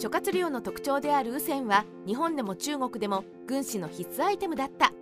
[0.00, 4.94] 諸葛亮の特徴である雨線は日本でも中国でも軍師の必須アイテムだった。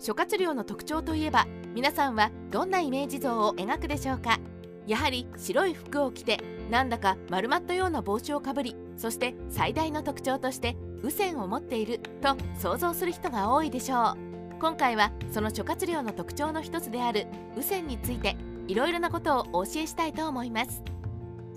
[0.00, 1.46] 諸葛亮の特徴といえば
[1.76, 4.40] 皆さんはどんなイメージ像を描くでしょうか。
[4.88, 6.40] やはり白い服を着て
[6.72, 14.16] なんだか丸まったような帽子をかぶりそして最大の特徴として雨線を持っていると想像する人が多いでしょう。
[14.58, 18.36] 今回はその諸葛亮の特徴の一つである雨線について
[18.66, 20.82] いろいろなことをお教えしたいと思います。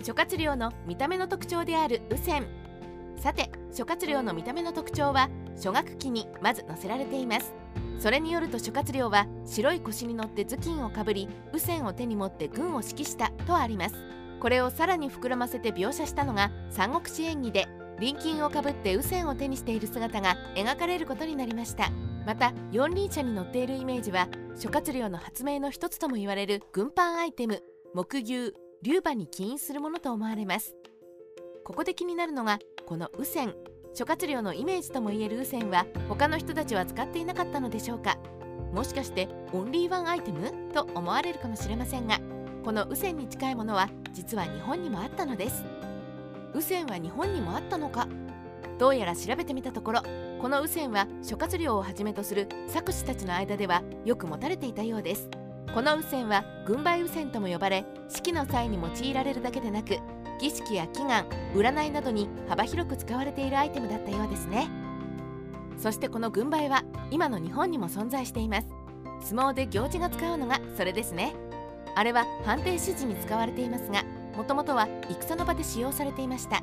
[0.04, 2.46] 諸葛亮の見た目の特徴である雨線
[3.16, 7.54] さて諸葛亮の見た目の特徴は初学期にまず載せられています。
[7.98, 13.94] それによると諸葛亮は白い腰に乗って頭巾をかぶり雨線を手に持って軍を指揮したとあります。
[14.40, 17.66] これをさらに膨らませて描写したのが三国志演義で
[17.98, 21.90] 臨金をかぶって雨線を手にしている姿が描かれることになりました。
[22.26, 27.62] また四輪車に乗っているイメージは諸葛亮の発明の一つとも言われる軍パンアイテム
[27.94, 28.52] 木牛
[28.82, 30.74] 龍馬に起因するものと思われます。
[31.66, 33.54] ここで気になるのがこの雨線
[33.92, 38.18] 諸葛亮のイメージともいえる雨線は他の人たちは使っていなかったのでしょうか。
[38.72, 40.52] もしかしてオンリーワンアイテム？
[40.72, 42.20] と思われるかもしれませんが
[42.64, 45.64] この雨線に近いものは実は日本にもあったのです。
[46.54, 48.06] 雨線は日本にもあったのか？
[48.78, 50.02] どうやら調べてみたところ
[50.40, 55.28] この雨線は諸葛亮をはじめとする作詞たちの間ではよく持たれていたようです。
[55.74, 59.98] この雨線は軍配雨線とも呼ばれ式の際に用いられるだけでなく
[60.38, 64.68] 儀式や祈願占いなどに幅広く使われているアイテムだったようですね。
[65.78, 68.68] そしてこの軍配は今の日本にも存在しています。
[69.20, 71.34] 相撲で行事が使うのがそれですね。
[71.94, 74.04] あれは判定指示に使われていますが
[74.36, 76.62] もともとは戦の場で使用されていました。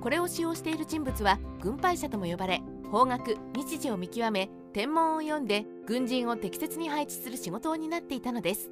[0.00, 8.70] これを使用している人物は軍配者とも呼ばれ方角日時を見極め天文を読んで軍人を適切に配置する仕事を担っていたのです。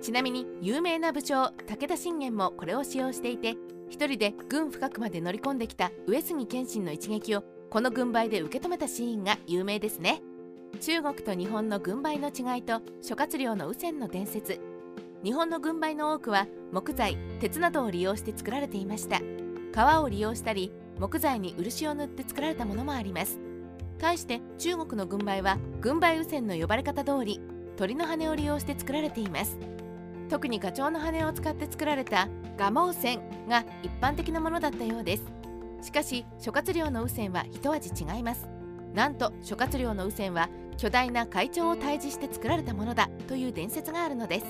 [0.00, 3.56] ちなみに有名な武将武田信玄もこれを使用していて
[3.90, 10.22] 一人で軍深くまで乗り込んできた上杉謙信の一撃をこの軍配で受け止めたシーンが有名ですね。
[10.80, 14.60] 中国と日本の軍配の違いと諸葛亮の雨線の伝説。
[15.24, 19.20] 日本の軍配の多くは木材鉄などを利用して作られていました。
[19.72, 23.40] 革を利用したり木材に漆を塗って作られたものもあります。
[23.98, 27.40] 対して中国の軍配は軍配雨線の呼ばれ方通り
[27.76, 29.58] 鳥の羽を利用して作られています。
[30.28, 32.28] 特にガチョウの羽を使って作られた
[32.60, 35.24] 蒲生線が一般的なものだったようです。
[35.82, 38.46] しかし諸葛亮の雨線は一味違います。
[38.94, 44.46] なんと諸葛亮の雨線は巨大な会長を退治して作られたものだという伝説があるのです。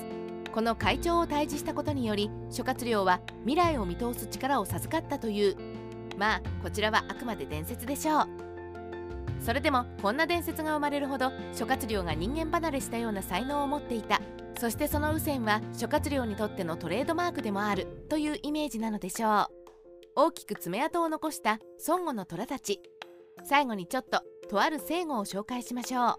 [0.53, 5.55] この会長を退治したことにより諸葛亮は未来を見通す力を授かったという。
[6.17, 8.27] まあこちらはあくまで伝説でしょう。
[9.39, 14.21] それでもこんな伝説が生まれるほど諸葛亮が人間離れしたような才能を持っていた。
[14.61, 19.47] そしてその雨線は諸葛亮にとってのトレードマークでもあるというイメージなのでしょう。
[20.15, 21.57] 大きく爪痕を残した
[21.87, 22.79] 孫悟の虎たち。
[23.43, 26.15] 最後にちょっととある聖語を紹介しましょう。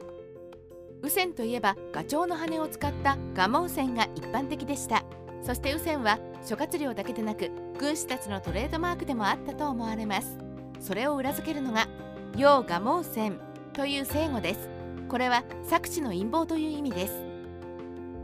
[1.03, 5.05] 雨線といえばガチョウの羽を使ったガモ雨線が一般的でした。
[5.45, 7.49] そして雨線は諸葛亮だけでなく
[7.79, 10.37] 軍師たちのトレードマークでもあったと思われます。
[10.81, 11.87] それを裏付けるのが
[12.37, 13.41] 「陽ガモ雨線」
[13.73, 14.69] という聖語です。
[15.09, 17.31] これは作詞の陰謀という意味です。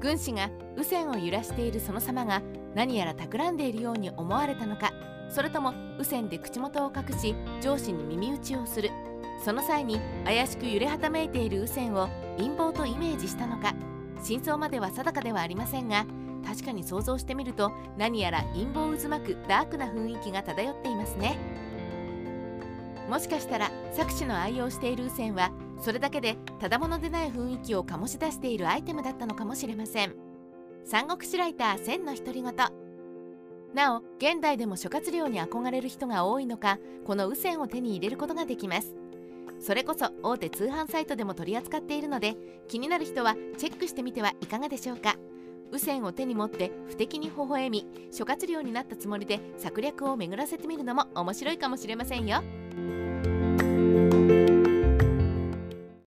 [0.01, 2.43] 軍師が雨線を揺らしているその様が
[2.75, 4.93] 何やら企んでいるように思われたのか
[5.31, 8.91] それとも雨線で口元を隠し上司に耳打ちをする。
[9.45, 13.75] その際に怪しく揺れはためいている雨線を陰謀とイメージしたのか。
[14.23, 16.05] 真相までは定かではありませんが
[16.45, 21.39] 確かに想像してみると何やら陰謀渦巻くダークな雰囲気が漂っていますね。
[23.09, 25.51] もしかしたら作詞の愛用している雨線は
[25.81, 30.15] それだけでただものでない雰囲気を醸し出しているアイテムだったのかもしれません。
[30.85, 32.55] 三国志ライター千の独り言。
[33.75, 38.95] なお現代でも諸葛亮に憧れる人が多いのかこの雨線を手に入れることができます。
[39.61, 42.37] それこそ大手通販サイトでも取り扱っているので
[42.69, 45.17] 気になる人はチェックしてみてはいかがでしょうか。
[45.71, 52.43] 雨線を手に持って不敵に微笑み諸葛亮になったつもりで策略を巡らせてみるのも面白いかもしれませんよ。